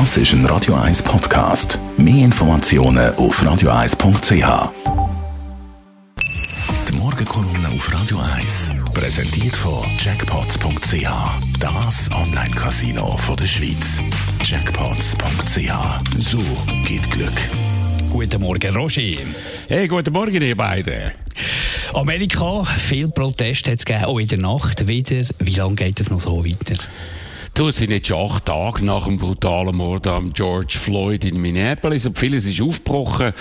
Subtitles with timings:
[0.00, 1.78] Das ist ein Radio 1 Podcast.
[1.96, 4.72] Mehr Informationen auf radio1.ch.
[6.88, 11.06] Die Morgenkolumne auf Radio 1 präsentiert von Jackpots.ch.
[11.60, 14.00] Das Online-Casino der Schweiz.
[14.42, 16.18] Jackpots.ch.
[16.18, 16.40] So
[16.88, 17.38] geht Glück.
[18.10, 19.22] Guten Morgen, Roger.
[19.68, 21.12] Hey, guten Morgen, ihr beiden.
[21.92, 25.24] Amerika, viel Protest hat es gegeben, auch in der Nacht wieder.
[25.38, 26.82] Wie lange geht es noch so weiter?
[27.54, 31.40] Du, es sind jetzt schon acht Tage nach dem brutalen Mord an George Floyd in
[31.40, 33.32] Minneapolis und vieles ist aufgebrochen.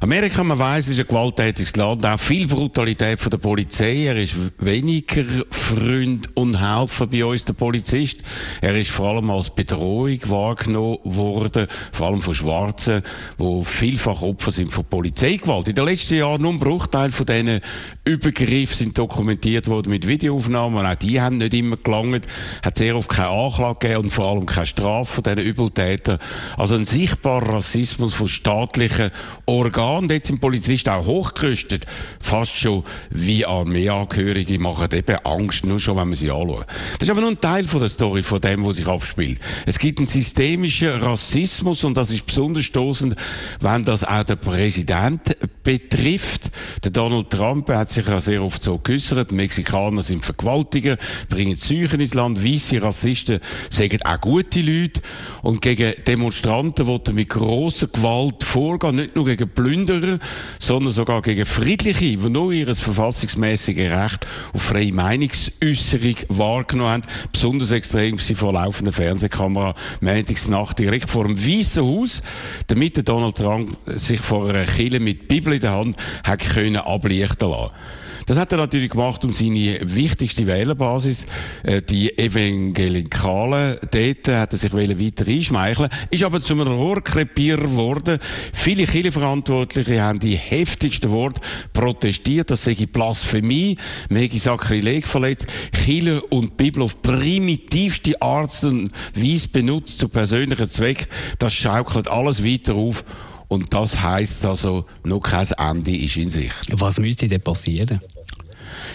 [0.00, 4.04] Amerika, man weiss, ist ein gewalttätiges Land, auch viel Brutalität von der Polizei.
[4.04, 8.18] Er ist weniger Freund und Helfer bei uns, der Polizist.
[8.60, 13.02] Er ist vor allem als Bedrohung wahrgenommen worden, vor allem von Schwarzen,
[13.36, 15.66] die vielfach Opfer sind von Polizeigewalt.
[15.66, 17.60] In den letzten Jahren nur ein Bruchteil von diesen
[18.04, 22.28] Übergriffen sind dokumentiert worden mit Videoaufnahmen auch die haben nicht immer gelangt,
[22.62, 26.18] hat sehr oft keine Anklage gegeben und vor allem keine Strafe von diesen Übeltätern.
[26.56, 29.10] Also ein sichtbarer Rassismus von staatlichen
[29.46, 30.08] Organen.
[30.08, 31.86] Dort sind Polizisten auch hochgerüstet.
[32.20, 36.66] Fast schon wie Armeeangehörige machen eben Angst, nur schon, wenn man sie anschaut.
[36.98, 39.40] Das ist aber nur ein Teil von der Story, von dem, was sich abspielt.
[39.64, 43.16] Es gibt einen systemischen Rassismus und das ist besonders stoßend,
[43.60, 46.50] wenn das auch der Präsident betrifft.
[46.84, 49.32] Der Donald Trump hat sich ja sehr oft so geäußert.
[49.32, 50.96] Mexikaner sind Vergewaltiger,
[51.28, 55.00] bringen Seuchen ins Land, weiße Rassisten sagen auch gute Leute.
[55.42, 60.18] Und gegen Demonstranten wird mit grosser Gewalt vorgehen, nicht nur gegen Plünderer,
[60.58, 67.02] sondern sogar gegen Friedliche, die nur ihr verfassungsmäßiges Recht auf freie Meinungsäußerung wahrgenommen haben.
[67.32, 69.74] Besonders extrem sie vor laufender Fernsehkamera
[70.48, 72.22] Nacht direkt vor dem Weißen Haus,
[72.66, 77.50] damit Donald Trump sich vor einer Kille mit Bibel in der Hand hat können ablichten
[77.50, 77.72] lassen.
[78.26, 81.26] Das hat er natürlich gemacht, um seine wichtigste Wählerbasis,
[81.62, 82.74] äh, die Evangelikalen,
[83.44, 88.18] dort hat er sich weiter einschmeicheln ist aber zu einem Rohrkrepierer geworden.
[88.52, 91.40] Viele Kirchenverantwortliche haben die heftigsten Worte
[91.72, 93.76] protestiert, das sei Blasphemie,
[94.08, 101.06] hätte Sakrileg verletzt, Kirche und Bibel auf primitivste Art und Weise benutzt zu persönlichen Zwecken,
[101.38, 103.04] das schaukelt alles weiter auf
[103.48, 106.54] und das heißt also, noch kein Ende ist in Sicht.
[106.72, 108.00] Was müsste denn passieren?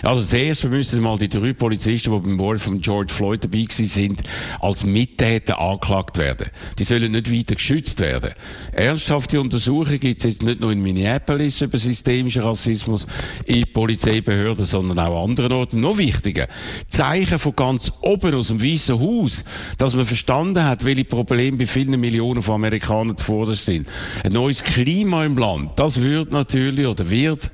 [0.03, 4.23] Also zuerst müssen mal die drei Polizisten, die beim Mord von George Floyd dabei sind,
[4.59, 6.47] als Mittäter angeklagt werden.
[6.79, 8.31] Die sollen nicht weiter geschützt werden.
[8.71, 13.07] Ernsthafte Untersuchungen gibt es jetzt nicht nur in Minneapolis über systemischen Rassismus
[13.45, 15.81] in Polizeibehörden, sondern auch an anderen Orten.
[15.81, 16.47] Noch wichtiger,
[16.89, 19.43] Zeichen von ganz oben aus dem Weißen Haus,
[19.77, 23.87] dass man verstanden hat, welche Probleme bei vielen Millionen von Amerikanern zuvorderst sind.
[24.23, 27.49] Ein neues Klima im Land, das wird natürlich oder wird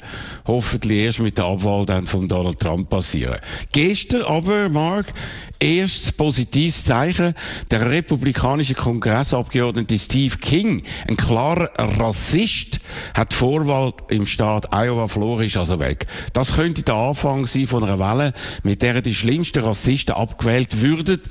[0.46, 3.40] hoffentlich erst mit der Abwahl dann von Donald Trump passieren.
[3.72, 5.14] Gestern aber, Mark,
[5.60, 7.34] erstes positives Zeichen.
[7.72, 12.80] Der republikanische Kongressabgeordnete Steve King, ein klarer Rassist,
[13.14, 16.08] hat Vorwahl im Staat Iowa verloren, ist also weg.
[16.34, 21.22] Das könnte der Anfang sein von einer Welle, mit der die schlimmsten Rassisten abgewählt würden.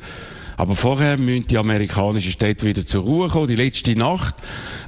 [0.56, 3.46] Aber vorher müssen die amerikanischen Städte wieder zur Ruhe kommen.
[3.46, 4.34] Die letzte Nacht,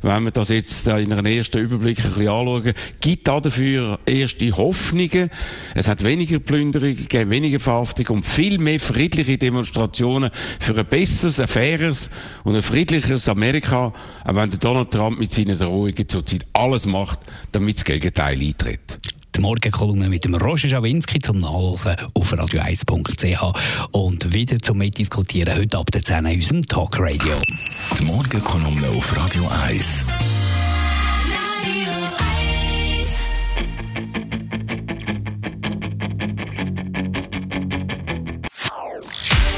[0.02, 4.56] wenn wir das jetzt in einem ersten Überblick ein bisschen anschauen, gibt da dafür erste
[4.56, 5.30] Hoffnungen.
[5.74, 11.38] Es hat weniger Plünderungen gegeben, weniger Verhaftungen und viel mehr friedliche Demonstrationen für ein besseres,
[11.38, 12.08] ein faires
[12.44, 13.92] und ein friedliches Amerika,
[14.24, 17.18] auch wenn Donald Trump mit seinen Drohungen zurzeit alles macht,
[17.52, 18.87] damit das Gegenteil eintritt
[19.38, 25.78] die Morgenkolumne mit dem Roger Schawinski zum Nachlesen auf radio1.ch und wieder zum Mitdiskutieren heute
[25.78, 27.34] ab der 10 in unserem Talkradio.
[27.98, 30.06] Die Morgenkolumne auf Radio 1.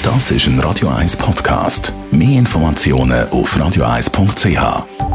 [0.02, 1.94] Das ist ein Radio 1 Podcast.
[2.10, 5.09] Mehr Informationen auf radio1.ch.